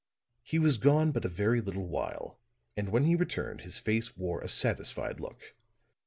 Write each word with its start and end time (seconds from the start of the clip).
He 0.41 0.57
was 0.57 0.79
gone 0.79 1.11
but 1.11 1.25
a 1.25 1.29
very 1.29 1.61
little 1.61 1.85
while, 1.87 2.39
and 2.75 2.89
when 2.89 3.03
he 3.03 3.13
returned 3.15 3.61
his 3.61 3.77
face 3.77 4.17
wore 4.17 4.41
a 4.41 4.47
satisfied 4.47 5.19
look. 5.19 5.53